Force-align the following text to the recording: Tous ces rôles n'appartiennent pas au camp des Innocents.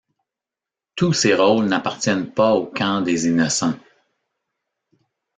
Tous 0.95 1.13
ces 1.13 1.35
rôles 1.35 1.67
n'appartiennent 1.67 2.33
pas 2.33 2.53
au 2.55 2.65
camp 2.65 3.01
des 3.01 3.27
Innocents. 3.27 3.75